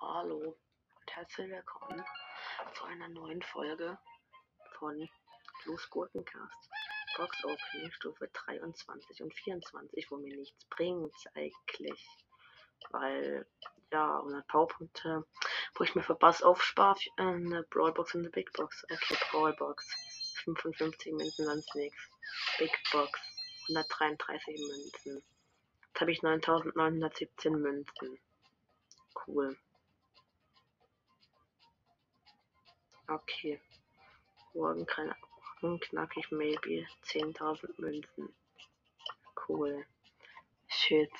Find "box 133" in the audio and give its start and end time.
22.92-24.60